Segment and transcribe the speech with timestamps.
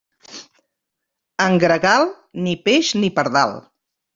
[1.45, 2.09] En gregal,
[2.47, 3.55] ni peix ni pardal.